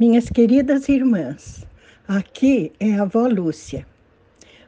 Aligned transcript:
Minhas 0.00 0.30
queridas 0.30 0.88
irmãs, 0.88 1.66
aqui 2.08 2.72
é 2.80 2.94
a 2.94 3.02
avó 3.02 3.26
Lúcia. 3.26 3.86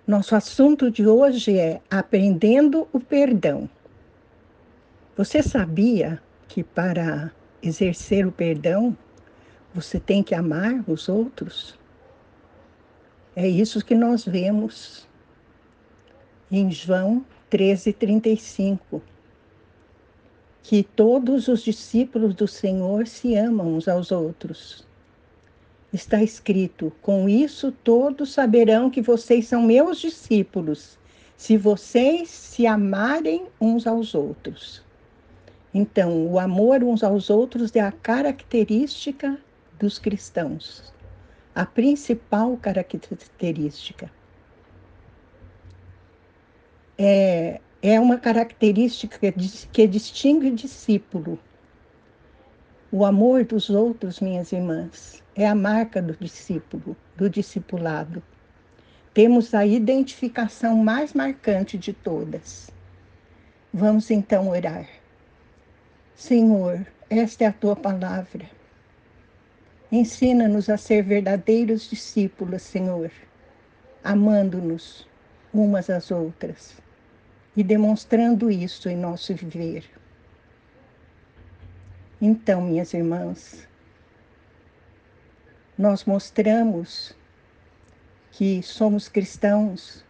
Nosso 0.07 0.37
assunto 0.37 0.91
de 0.91 1.07
hoje 1.07 1.59
é 1.59 1.81
aprendendo 1.91 2.87
o 2.93 3.01
perdão. 3.01 3.67
Você 5.17 5.43
sabia 5.43 6.21
que 6.47 6.63
para 6.63 7.33
exercer 7.63 8.27
o 8.27 8.31
perdão, 8.31 8.95
você 9.75 9.99
tem 9.99 10.23
que 10.23 10.35
amar 10.35 10.85
os 10.87 11.09
outros? 11.09 11.79
É 13.35 13.49
isso 13.49 13.83
que 13.83 13.95
nós 13.95 14.27
vemos 14.27 15.09
em 16.51 16.71
João 16.71 17.25
13:35, 17.49 19.01
que 20.63 20.83
todos 20.83 21.49
os 21.49 21.63
discípulos 21.63 22.35
do 22.35 22.47
Senhor 22.47 23.07
se 23.07 23.35
amam 23.35 23.77
uns 23.77 23.89
aos 23.89 24.13
outros 24.13 24.92
está 25.93 26.23
escrito: 26.23 26.93
Com 27.03 27.29
isso 27.29 27.71
todos 27.71 28.33
saberão 28.33 28.91
que 28.91 29.03
vocês 29.03 29.47
são 29.47 29.63
meus 29.63 30.01
discípulos, 30.01 30.99
se 31.37 31.57
vocês 31.57 32.31
se 32.31 32.67
amarem 32.67 33.47
uns 33.61 33.87
aos 33.87 34.15
outros. 34.15 34.83
Então, 35.75 36.27
o 36.27 36.39
amor 36.39 36.83
uns 36.85 37.03
aos 37.03 37.31
outros 37.31 37.75
é 37.75 37.81
a 37.81 37.93
característica 37.93 39.39
dos 39.79 39.99
cristãos, 39.99 40.93
a 41.55 41.65
principal 41.65 42.57
característica. 42.59 44.11
É, 46.99 47.61
é 47.81 47.99
uma 47.99 48.19
característica 48.19 49.33
que 49.73 49.87
distingue 49.87 50.49
o 50.49 50.55
discípulo. 50.55 51.39
O 52.93 53.07
amor 53.07 53.45
dos 53.45 53.71
outros, 53.71 54.21
minhas 54.21 54.53
irmãs, 54.53 55.22
é 55.35 55.47
a 55.47 55.55
marca 55.55 56.03
do 56.03 56.15
discípulo, 56.15 56.97
do 57.17 57.29
discipulado. 57.29 58.23
Temos 59.15 59.55
a 59.55 59.65
identificação 59.67 60.77
mais 60.77 61.13
marcante 61.13 61.77
de 61.77 61.93
todas. 61.93 62.71
Vamos 63.73 64.11
então 64.11 64.49
orar. 64.49 64.87
Senhor, 66.15 66.87
esta 67.09 67.45
é 67.45 67.47
a 67.47 67.53
tua 67.53 67.75
palavra. 67.75 68.49
Ensina-nos 69.91 70.71
a 70.71 70.77
ser 70.77 71.03
verdadeiros 71.03 71.89
discípulos, 71.89 72.63
Senhor, 72.63 73.11
amando-nos 74.03 75.07
umas 75.53 75.91
às 75.91 76.11
outras 76.11 76.77
e 77.55 77.63
demonstrando 77.63 78.51
isso 78.51 78.89
em 78.89 78.97
nosso 78.97 79.35
viver. 79.35 79.85
Então, 82.21 82.63
minhas 82.63 82.95
irmãs, 82.95 83.69
nós 85.77 86.05
mostramos 86.05 87.15
que 88.31 88.63
somos 88.63 89.09
cristãos 89.09 90.05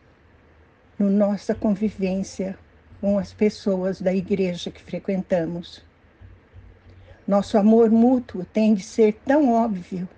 na 0.98 1.06
no 1.06 1.10
nossa 1.10 1.54
convivência 1.54 2.56
com 3.00 3.18
as 3.18 3.32
pessoas 3.32 4.00
da 4.00 4.14
igreja 4.14 4.70
que 4.70 4.82
frequentamos. 4.82 5.82
Nosso 7.26 7.58
amor 7.58 7.90
mútuo 7.90 8.44
tem 8.44 8.74
de 8.74 8.82
ser 8.82 9.14
tão 9.24 9.52
óbvio 9.52 10.08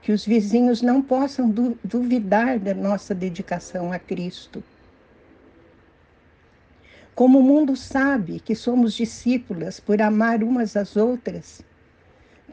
que 0.00 0.12
os 0.12 0.24
vizinhos 0.24 0.82
não 0.82 1.02
possam 1.02 1.48
du 1.48 1.78
duvidar 1.84 2.58
da 2.58 2.74
nossa 2.74 3.14
dedicação 3.14 3.92
a 3.92 3.98
Cristo. 3.98 4.62
Como 7.14 7.38
o 7.38 7.42
mundo 7.42 7.76
sabe 7.76 8.40
que 8.40 8.54
somos 8.54 8.94
discípulas 8.94 9.78
por 9.78 10.00
amar 10.00 10.42
umas 10.42 10.76
às 10.76 10.96
outras, 10.96 11.62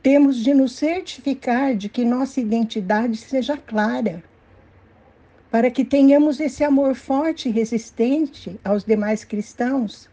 temos 0.01 0.37
de 0.37 0.53
nos 0.53 0.73
certificar 0.73 1.75
de 1.75 1.89
que 1.89 2.05
nossa 2.05 2.39
identidade 2.39 3.17
seja 3.17 3.57
clara, 3.57 4.23
para 5.51 5.69
que 5.69 5.83
tenhamos 5.83 6.39
esse 6.39 6.63
amor 6.63 6.95
forte 6.95 7.49
e 7.49 7.51
resistente 7.51 8.59
aos 8.63 8.83
demais 8.83 9.23
cristãos. 9.23 10.09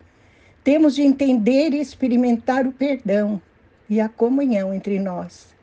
Temos 0.65 0.95
de 0.95 1.03
entender 1.03 1.73
e 1.73 1.81
experimentar 1.81 2.67
o 2.67 2.73
perdão 2.73 3.41
e 3.89 4.01
a 4.01 4.09
comunhão 4.09 4.75
entre 4.75 4.99
nós. 4.99 5.55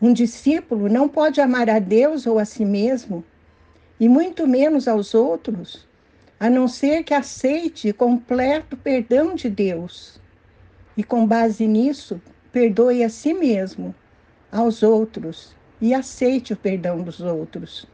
Um 0.00 0.12
discípulo 0.12 0.88
não 0.88 1.08
pode 1.08 1.40
amar 1.40 1.68
a 1.68 1.78
Deus 1.78 2.26
ou 2.26 2.38
a 2.38 2.44
si 2.44 2.64
mesmo, 2.64 3.24
e 3.98 4.08
muito 4.08 4.46
menos 4.46 4.88
aos 4.88 5.14
outros, 5.14 5.86
a 6.38 6.48
não 6.48 6.66
ser 6.66 7.04
que 7.04 7.14
aceite 7.14 7.92
completo 7.92 8.76
perdão 8.76 9.34
de 9.34 9.48
Deus. 9.48 10.20
E 10.96 11.02
com 11.02 11.26
base 11.26 11.66
nisso, 11.66 12.20
perdoe 12.54 13.02
a 13.02 13.08
si 13.08 13.34
mesmo, 13.34 13.92
aos 14.52 14.84
outros 14.84 15.56
e 15.80 15.92
aceite 15.92 16.52
o 16.52 16.56
perdão 16.56 17.02
dos 17.02 17.20
outros. 17.20 17.84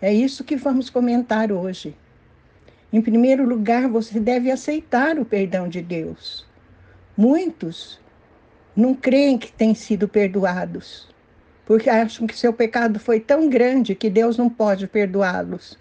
É 0.00 0.14
isso 0.14 0.44
que 0.44 0.54
vamos 0.54 0.88
comentar 0.88 1.50
hoje. 1.50 1.96
Em 2.92 3.02
primeiro 3.02 3.44
lugar, 3.44 3.88
você 3.88 4.20
deve 4.20 4.52
aceitar 4.52 5.18
o 5.18 5.24
perdão 5.24 5.68
de 5.68 5.82
Deus. 5.82 6.46
Muitos 7.16 8.00
não 8.76 8.94
creem 8.94 9.36
que 9.36 9.50
têm 9.50 9.74
sido 9.74 10.06
perdoados, 10.06 11.08
porque 11.66 11.90
acham 11.90 12.24
que 12.24 12.38
seu 12.38 12.52
pecado 12.52 13.00
foi 13.00 13.18
tão 13.18 13.48
grande 13.48 13.96
que 13.96 14.08
Deus 14.08 14.36
não 14.36 14.48
pode 14.48 14.86
perdoá-los. 14.86 15.76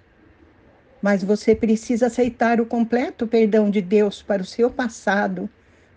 Mas 1.00 1.24
você 1.24 1.54
precisa 1.54 2.08
aceitar 2.08 2.60
o 2.60 2.66
completo 2.66 3.28
perdão 3.28 3.70
de 3.70 3.80
Deus 3.80 4.24
para 4.24 4.42
o 4.42 4.46
seu 4.46 4.72
passado 4.72 5.48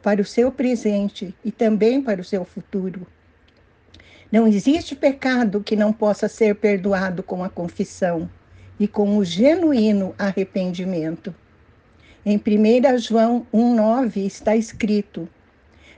para 0.05 0.21
o 0.21 0.25
seu 0.25 0.53
presente 0.53 1.35
e 1.43 1.51
também 1.51 2.03
para 2.03 2.21
o 2.21 2.25
seu 2.25 2.45
futuro. 2.45 3.07
Não 4.31 4.47
existe 4.47 4.95
pecado 4.95 5.63
que 5.63 5.75
não 5.75 5.95
possa 5.95 6.29
ser 6.29 6.57
perdoado 6.57 7.23
com 7.23 7.43
a 7.43 7.49
confissão 7.49 8.29
e 8.79 8.87
com 8.87 9.17
o 9.17 9.25
genuíno 9.25 10.15
arrependimento. 10.19 11.35
Em 12.23 12.37
1 12.37 12.99
João 12.99 13.47
1,9 13.51 14.27
está 14.27 14.55
escrito: 14.55 15.27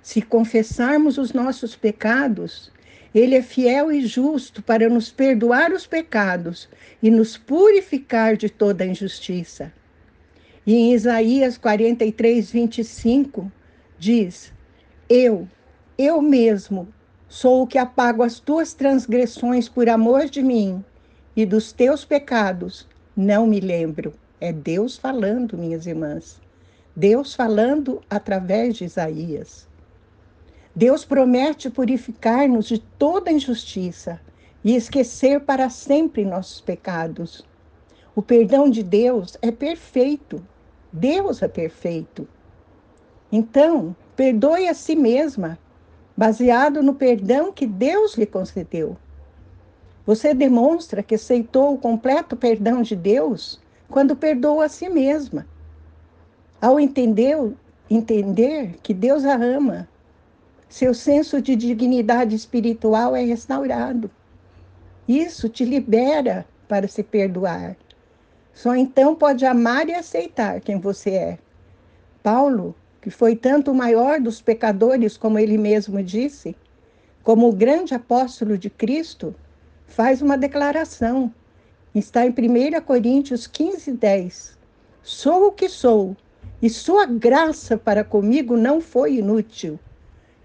Se 0.01 0.23
confessarmos 0.23 1.19
os 1.19 1.33
nossos 1.33 1.75
pecados, 1.75 2.71
Ele 3.13 3.35
é 3.35 3.43
fiel 3.43 3.91
e 3.91 4.07
justo 4.07 4.63
para 4.63 4.89
nos 4.89 5.11
perdoar 5.11 5.73
os 5.73 5.85
pecados 5.85 6.69
e 7.03 7.11
nos 7.11 7.37
purificar 7.37 8.37
de 8.37 8.49
toda 8.49 8.87
injustiça. 8.87 9.73
E 10.65 10.77
em 10.77 10.95
Isaías 10.95 11.59
43, 11.59 12.53
25, 12.53 13.51
diz: 13.99 14.53
Eu, 15.09 15.49
eu 15.99 16.21
mesmo, 16.21 16.89
sou 17.29 17.63
o 17.63 17.67
que 17.67 17.79
apago 17.79 18.23
as 18.23 18.39
tuas 18.39 18.75
transgressões 18.75 19.69
por 19.69 19.89
amor 19.89 20.27
de 20.27 20.43
mim, 20.43 20.85
e 21.35 21.45
dos 21.45 21.73
teus 21.73 22.05
pecados 22.05 22.87
não 23.17 23.47
me 23.47 23.61
lembro. 23.61 24.13
É 24.41 24.53
Deus 24.53 24.97
falando, 24.97 25.57
minhas 25.57 25.87
irmãs. 25.87 26.41
Deus 26.95 27.35
falando 27.35 28.03
através 28.09 28.77
de 28.77 28.85
Isaías. 28.85 29.67
Deus 30.75 31.05
promete 31.05 31.71
purificar-nos 31.71 32.67
de 32.67 32.79
toda 32.79 33.33
injustiça 33.33 34.21
e 34.63 34.77
esquecer 34.77 35.41
para 35.41 35.71
sempre 35.71 36.25
nossos 36.25 36.61
pecados. 36.61 37.47
O 38.15 38.21
perdão 38.21 38.69
de 38.69 38.83
Deus 38.83 39.39
é 39.41 39.51
perfeito. 39.51 40.43
Deus 40.93 41.43
é 41.43 41.49
perfeito. 41.49 42.29
Então, 43.31 43.95
perdoe 44.15 44.69
a 44.69 44.75
si 44.75 44.95
mesma, 44.95 45.59
baseado 46.17 46.83
no 46.83 46.95
perdão 46.95 47.53
que 47.53 47.67
Deus 47.67 48.15
lhe 48.17 48.27
concedeu. 48.27 48.97
Você 50.07 50.33
demonstra 50.33 51.03
que 51.03 51.17
aceitou 51.17 51.75
o 51.75 51.79
completo 51.79 52.37
perdão 52.37 52.81
de 52.81 52.95
Deus 52.95 53.61
quando 53.89 54.15
perdoa 54.15 54.67
a 54.67 54.69
si 54.69 54.89
mesma. 54.89 55.47
Ao 56.61 56.79
entender, 56.79 57.37
entender 57.91 58.79
que 58.83 58.95
Deus 58.95 59.25
a 59.25 59.35
ama, 59.35 59.89
seu 60.69 60.95
senso 60.95 61.41
de 61.43 61.55
dignidade 61.57 62.35
espiritual 62.35 63.15
é 63.15 63.23
restaurado. 63.23 64.11
Isso 65.09 65.49
te 65.49 65.65
libera 65.65 66.47
para 66.69 66.89
se 66.89 67.03
perdoar. 67.03 67.77
Só 68.53 68.75
então 68.75 69.15
pode 69.15 69.45
amar 69.45 69.89
e 69.89 69.95
aceitar 69.95 70.61
quem 70.61 70.81
você 70.81 71.11
é. 71.11 71.39
Paulo 72.23 72.75
que 73.07 73.11
foi 73.11 73.37
tanto 73.37 73.71
o 73.71 73.75
maior 73.75 74.19
dos 74.19 74.43
pecadores, 74.43 75.17
como 75.17 75.39
ele 75.39 75.57
mesmo 75.57 76.03
disse, 76.03 76.57
como 77.23 77.49
o 77.49 77.53
grande 77.53 77.95
apóstolo 77.95 78.59
de 78.59 78.69
Cristo, 78.69 79.33
faz 79.87 80.21
uma 80.21 80.37
declaração. 80.37 81.33
Está 81.95 82.27
em 82.27 82.31
1 82.31 82.81
Coríntios 82.81 83.47
15, 83.47 83.93
10. 83.93 84.59
Sou 85.05 85.47
o 85.47 85.53
que 85.53 85.69
sou, 85.69 86.17
e 86.61 86.69
sua 86.69 87.07
graça 87.07 87.79
para 87.79 88.03
comigo 88.03 88.57
não 88.57 88.81
foi 88.81 89.19
inútil. 89.19 89.79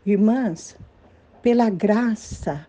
Irmãs, 0.05 0.77
pela 1.41 1.67
graça, 1.67 2.67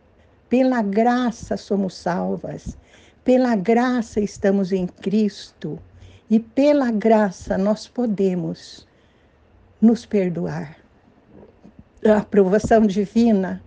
pela 0.49 0.81
graça 0.81 1.59
somos 1.59 1.95
salvas, 1.99 2.79
pela 3.23 3.55
graça 3.55 4.21
estamos 4.21 4.73
em 4.73 4.87
Cristo, 4.87 5.79
e 6.31 6.41
pela 6.41 6.91
graça 6.91 7.59
nós 7.59 7.87
podemos 7.87 8.91
nos 9.83 10.07
perdoar. 10.07 10.77
A 12.07 12.19
aprovação 12.19 12.87
divina 12.87 13.61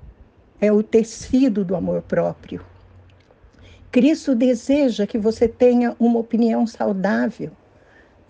é 0.61 0.71
o 0.71 0.81
tecido 0.81 1.65
do 1.65 1.75
amor 1.75 2.01
próprio. 2.03 2.65
Cristo 3.91 4.33
deseja 4.33 5.05
que 5.05 5.17
você 5.17 5.45
tenha 5.45 5.93
uma 5.99 6.19
opinião 6.19 6.65
saudável 6.65 7.51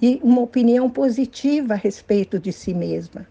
e 0.01 0.19
uma 0.23 0.41
opinião 0.41 0.89
positiva 0.89 1.73
a 1.73 1.77
respeito 1.77 2.39
de 2.39 2.51
si 2.51 2.73
mesma. 2.73 3.27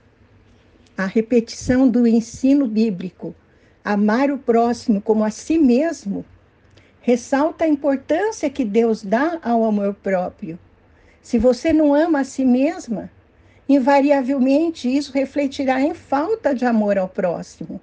A 0.96 1.06
repetição 1.06 1.88
do 1.88 2.06
ensino 2.06 2.68
bíblico, 2.68 3.34
amar 3.84 4.30
o 4.30 4.38
próximo 4.38 5.00
como 5.00 5.24
a 5.24 5.30
si 5.30 5.58
mesmo, 5.58 6.24
ressalta 7.00 7.64
a 7.64 7.68
importância 7.68 8.48
que 8.48 8.64
Deus 8.64 9.02
dá 9.02 9.38
ao 9.42 9.64
amor 9.64 9.94
próprio. 9.94 10.56
Se 11.20 11.38
você 11.38 11.72
não 11.72 11.92
ama 11.92 12.20
a 12.20 12.24
si 12.24 12.44
mesma, 12.44 13.10
invariavelmente 13.68 14.94
isso 14.94 15.12
refletirá 15.12 15.80
em 15.80 15.94
falta 15.94 16.54
de 16.54 16.64
amor 16.64 16.98
ao 16.98 17.08
próximo. 17.08 17.80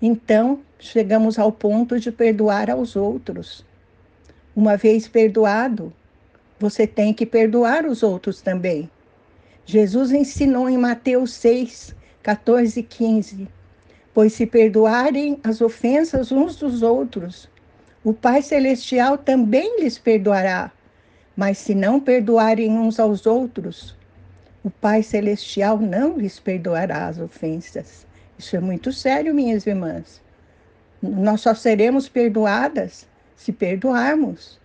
Então, 0.00 0.60
chegamos 0.78 1.38
ao 1.38 1.50
ponto 1.50 1.98
de 1.98 2.12
perdoar 2.12 2.70
aos 2.70 2.94
outros. 2.94 3.64
Uma 4.54 4.76
vez 4.76 5.08
perdoado, 5.08 5.92
você 6.58 6.86
tem 6.86 7.12
que 7.12 7.26
perdoar 7.26 7.86
os 7.86 8.02
outros 8.02 8.40
também. 8.40 8.90
Jesus 9.64 10.12
ensinou 10.12 10.68
em 10.68 10.78
Mateus 10.78 11.32
6, 11.34 11.94
14 12.22 12.80
e 12.80 12.82
15: 12.82 13.48
Pois 14.14 14.32
se 14.32 14.46
perdoarem 14.46 15.38
as 15.42 15.60
ofensas 15.60 16.30
uns 16.30 16.56
dos 16.56 16.82
outros, 16.82 17.48
o 18.04 18.14
Pai 18.14 18.40
Celestial 18.40 19.18
também 19.18 19.82
lhes 19.82 19.98
perdoará. 19.98 20.70
Mas 21.36 21.58
se 21.58 21.74
não 21.74 22.00
perdoarem 22.00 22.70
uns 22.70 22.98
aos 22.98 23.26
outros, 23.26 23.97
o 24.68 24.70
Pai 24.70 25.02
Celestial 25.02 25.78
não 25.78 26.18
lhes 26.18 26.38
perdoará 26.38 27.06
as 27.06 27.18
ofensas. 27.18 28.06
Isso 28.38 28.54
é 28.54 28.60
muito 28.60 28.92
sério, 28.92 29.34
minhas 29.34 29.66
irmãs. 29.66 30.20
Nós 31.00 31.40
só 31.40 31.54
seremos 31.54 32.06
perdoadas 32.06 33.08
se 33.34 33.50
perdoarmos. 33.50 34.60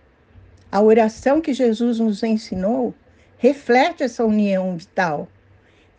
A 0.70 0.82
oração 0.82 1.40
que 1.40 1.54
Jesus 1.54 2.00
nos 2.00 2.22
ensinou 2.22 2.94
reflete 3.38 4.02
essa 4.02 4.22
união 4.26 4.76
vital. 4.76 5.26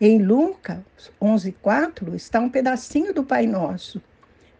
Em 0.00 0.22
Lucas 0.22 1.10
11:4 1.20 2.14
está 2.14 2.38
um 2.38 2.48
pedacinho 2.48 3.12
do 3.12 3.24
Pai 3.24 3.44
Nosso. 3.44 4.00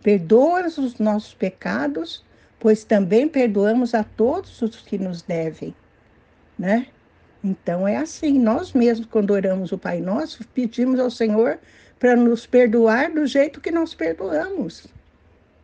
Perdoa 0.03 0.67
os 0.67 0.99
nossos 0.99 1.35
pecados, 1.35 2.25
pois 2.59 2.83
também 2.83 3.29
perdoamos 3.29 3.95
a 3.95 4.03
todos 4.03 4.61
os 4.61 4.81
que 4.81 4.99
nos 4.99 5.23
devem, 5.23 5.73
né? 6.59 6.89
Então 7.47 7.87
é 7.87 7.97
assim, 7.97 8.41
nós 8.41 8.73
mesmos 8.73 9.07
quando 9.07 9.31
oramos 9.31 9.71
o 9.71 9.79
Pai 9.79 10.01
Nosso, 10.01 10.45
pedimos 10.53 10.99
ao 10.99 11.09
Senhor 11.09 11.61
para 11.97 12.17
nos 12.17 12.45
perdoar 12.45 13.13
do 13.13 13.25
jeito 13.25 13.61
que 13.61 13.71
nós 13.71 13.95
perdoamos. 13.95 14.89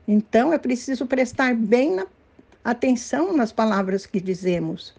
Então 0.06 0.52
é 0.52 0.58
preciso 0.58 1.06
prestar 1.06 1.56
bem 1.56 1.96
na, 1.96 2.06
atenção 2.64 3.36
nas 3.36 3.50
palavras 3.50 4.06
que 4.06 4.20
dizemos. 4.20 4.94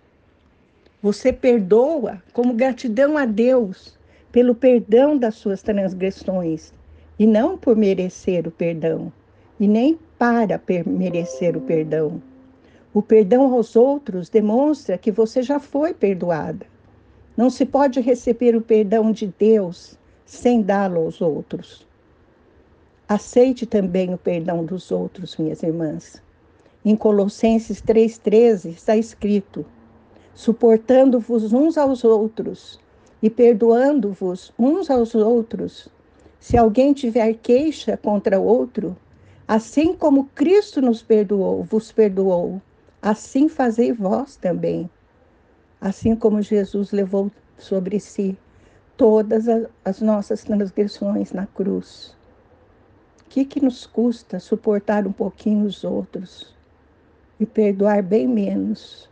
Você 1.01 1.31
perdoa 1.31 2.21
como 2.33 2.53
gratidão 2.53 3.17
a 3.17 3.23
Deus 3.23 3.97
pelo 4.29 4.53
perdão 4.53 5.17
das 5.17 5.35
suas 5.35 5.61
transgressões 5.61 6.73
e 7.17 7.25
não 7.25 7.57
por 7.57 7.77
merecer 7.77 8.45
o 8.45 8.51
perdão 8.51 9.09
e 9.57 9.69
nem 9.69 9.97
para 10.19 10.61
merecer 10.85 11.55
o 11.55 11.61
perdão. 11.61 12.21
O 12.93 13.01
perdão 13.01 13.53
aos 13.53 13.73
outros 13.73 14.27
demonstra 14.27 14.97
que 14.97 15.13
você 15.13 15.41
já 15.41 15.61
foi 15.61 15.93
perdoada. 15.93 16.72
Não 17.35 17.49
se 17.49 17.65
pode 17.65 17.99
receber 17.99 18.55
o 18.55 18.61
perdão 18.61 19.11
de 19.11 19.33
Deus 19.39 19.97
sem 20.23 20.61
dá-lo 20.61 21.01
aos 21.01 21.19
outros. 21.19 21.87
Aceite 23.09 23.65
também 23.65 24.13
o 24.13 24.17
perdão 24.17 24.63
dos 24.63 24.91
outros, 24.91 25.35
minhas 25.37 25.63
irmãs. 25.63 26.21
Em 26.85 26.95
Colossenses 26.95 27.81
3,13 27.81 28.71
está 28.71 28.95
escrito: 28.95 29.65
suportando-vos 30.35 31.53
uns 31.53 31.77
aos 31.77 32.03
outros 32.03 32.79
e 33.21 33.29
perdoando-vos 33.29 34.53
uns 34.57 34.89
aos 34.91 35.15
outros. 35.15 35.87
Se 36.39 36.57
alguém 36.57 36.93
tiver 36.93 37.33
queixa 37.35 37.97
contra 37.97 38.39
outro, 38.39 38.95
assim 39.47 39.93
como 39.93 40.25
Cristo 40.35 40.81
nos 40.81 41.01
perdoou, 41.01 41.63
vos 41.63 41.91
perdoou, 41.91 42.61
assim 43.01 43.47
fazei 43.47 43.91
vós 43.91 44.35
também. 44.35 44.89
Assim 45.83 46.15
como 46.15 46.41
Jesus 46.41 46.93
levou 46.93 47.29
sobre 47.57 47.99
si 47.99 48.37
todas 48.95 49.47
as 49.83 49.99
nossas 49.99 50.41
transgressões 50.41 51.33
na 51.33 51.45
cruz. 51.45 52.15
O 53.19 53.25
que, 53.29 53.43
que 53.43 53.61
nos 53.61 53.85
custa 53.85 54.39
suportar 54.39 55.05
um 55.05 55.11
pouquinho 55.11 55.65
os 55.65 55.83
outros 55.83 56.55
e 57.37 57.45
perdoar 57.45 58.01
bem 58.01 58.25
menos 58.25 59.09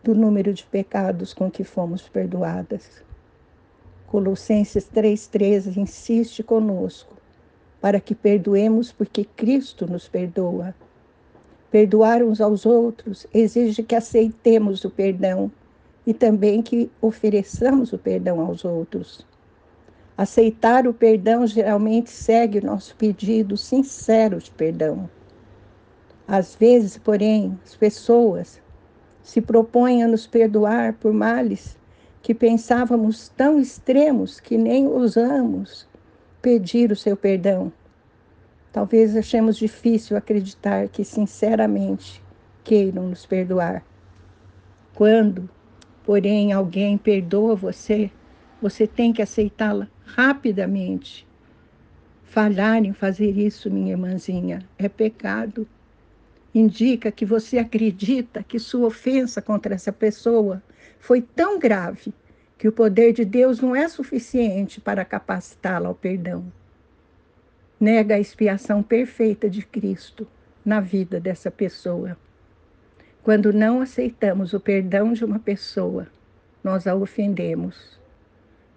do 0.00 0.14
número 0.14 0.54
de 0.54 0.64
pecados 0.64 1.34
com 1.34 1.50
que 1.50 1.64
fomos 1.64 2.08
perdoadas? 2.08 3.02
Colossenses 4.06 4.88
3,13 4.88 5.76
insiste 5.76 6.44
conosco 6.44 7.16
para 7.80 7.98
que 7.98 8.14
perdoemos 8.14 8.92
porque 8.92 9.24
Cristo 9.24 9.88
nos 9.88 10.08
perdoa. 10.08 10.72
Perdoar 11.70 12.22
uns 12.22 12.40
aos 12.40 12.64
outros 12.64 13.26
exige 13.32 13.82
que 13.82 13.94
aceitemos 13.94 14.84
o 14.84 14.90
perdão 14.90 15.50
e 16.06 16.14
também 16.14 16.62
que 16.62 16.90
ofereçamos 17.00 17.92
o 17.92 17.98
perdão 17.98 18.40
aos 18.40 18.64
outros. 18.64 19.26
Aceitar 20.16 20.86
o 20.86 20.94
perdão 20.94 21.46
geralmente 21.46 22.10
segue 22.10 22.58
o 22.58 22.64
nosso 22.64 22.96
pedido 22.96 23.56
sincero 23.56 24.38
de 24.38 24.50
perdão. 24.50 25.08
Às 26.26 26.54
vezes, 26.54 26.96
porém, 26.96 27.58
as 27.64 27.76
pessoas 27.76 28.60
se 29.22 29.40
propõem 29.40 30.02
a 30.02 30.08
nos 30.08 30.26
perdoar 30.26 30.94
por 30.94 31.12
males 31.12 31.78
que 32.22 32.34
pensávamos 32.34 33.28
tão 33.28 33.60
extremos 33.60 34.40
que 34.40 34.56
nem 34.56 34.86
ousamos 34.86 35.86
pedir 36.40 36.90
o 36.90 36.96
seu 36.96 37.16
perdão. 37.16 37.70
Talvez 38.72 39.16
achemos 39.16 39.56
difícil 39.56 40.16
acreditar 40.16 40.88
que 40.88 41.04
sinceramente 41.04 42.22
queiram 42.62 43.08
nos 43.08 43.24
perdoar. 43.24 43.82
Quando 44.94 45.48
porém 46.08 46.52
alguém 46.52 46.96
perdoa 46.96 47.54
você, 47.54 48.10
você 48.62 48.86
tem 48.86 49.12
que 49.12 49.20
aceitá-la 49.20 49.88
rapidamente. 50.04 51.28
Falhar 52.24 52.82
em 52.82 52.94
fazer 52.94 53.36
isso, 53.38 53.70
minha 53.70 53.92
irmãzinha, 53.92 54.66
é 54.78 54.88
pecado. 54.88 55.68
Indica 56.54 57.12
que 57.12 57.26
você 57.26 57.58
acredita 57.58 58.42
que 58.42 58.58
sua 58.58 58.86
ofensa 58.86 59.42
contra 59.42 59.74
essa 59.74 59.92
pessoa 59.92 60.62
foi 60.98 61.20
tão 61.20 61.58
grave 61.58 62.12
que 62.56 62.66
o 62.66 62.72
poder 62.72 63.12
de 63.12 63.24
Deus 63.24 63.60
não 63.60 63.76
é 63.76 63.86
suficiente 63.86 64.80
para 64.80 65.04
capacitá-la 65.04 65.88
ao 65.88 65.94
perdão. 65.94 66.50
Nega 67.80 68.16
a 68.16 68.20
expiação 68.20 68.82
perfeita 68.82 69.48
de 69.48 69.64
Cristo 69.64 70.26
na 70.64 70.80
vida 70.80 71.20
dessa 71.20 71.50
pessoa. 71.50 72.16
Quando 73.22 73.52
não 73.52 73.80
aceitamos 73.80 74.52
o 74.52 74.60
perdão 74.60 75.12
de 75.12 75.24
uma 75.24 75.38
pessoa, 75.38 76.08
nós 76.62 76.86
a 76.86 76.94
ofendemos 76.94 77.98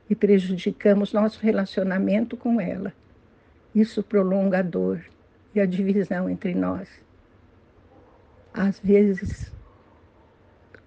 e 0.09 0.15
prejudicamos 0.15 1.13
nosso 1.13 1.39
relacionamento 1.41 2.35
com 2.35 2.59
ela. 2.59 2.93
Isso 3.73 4.03
prolonga 4.03 4.59
a 4.59 4.61
dor 4.61 5.01
e 5.55 5.59
a 5.59 5.65
divisão 5.65 6.29
entre 6.29 6.53
nós. 6.53 6.89
Às 8.53 8.79
vezes, 8.79 9.51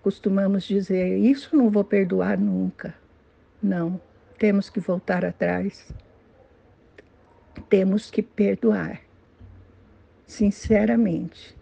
costumamos 0.03 0.65
dizer: 0.65 1.17
Isso 1.17 1.57
não 1.57 1.71
vou 1.71 1.83
perdoar 1.83 2.39
nunca. 2.39 2.95
Não, 3.63 3.99
temos 4.39 4.69
que 4.69 4.79
voltar 4.79 5.25
atrás. 5.25 5.91
Temos 7.69 8.11
que 8.11 8.23
perdoar, 8.23 9.01
sinceramente. 10.27 11.57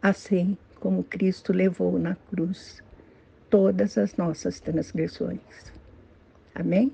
Assim, 0.00 0.56
como 0.78 1.02
Cristo 1.02 1.52
levou 1.52 1.98
na 1.98 2.14
cruz 2.14 2.82
todas 3.50 3.98
as 3.98 4.16
nossas 4.16 4.60
transgressões. 4.60 5.72
Amém? 6.54 6.92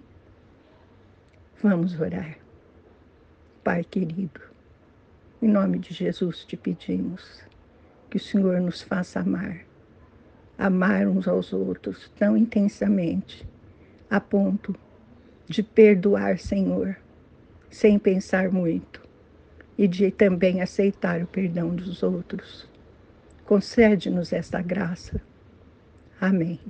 Vamos 1.62 1.98
orar. 2.00 2.38
Pai 3.62 3.84
querido, 3.84 4.40
em 5.40 5.48
nome 5.48 5.78
de 5.78 5.94
Jesus 5.94 6.44
te 6.44 6.56
pedimos 6.56 7.42
que 8.10 8.16
o 8.16 8.20
Senhor 8.20 8.60
nos 8.60 8.82
faça 8.82 9.20
amar, 9.20 9.64
amar 10.58 11.06
uns 11.06 11.28
aos 11.28 11.52
outros 11.52 12.10
tão 12.18 12.36
intensamente, 12.36 13.46
a 14.10 14.20
ponto 14.20 14.74
de 15.46 15.62
perdoar, 15.62 16.38
Senhor, 16.38 16.96
sem 17.72 17.98
pensar 17.98 18.52
muito, 18.52 19.00
e 19.78 19.88
de 19.88 20.10
também 20.10 20.60
aceitar 20.60 21.22
o 21.22 21.26
perdão 21.26 21.74
dos 21.74 22.02
outros. 22.02 22.68
Concede-nos 23.46 24.32
esta 24.32 24.60
graça. 24.60 25.20
Amém. 26.20 26.60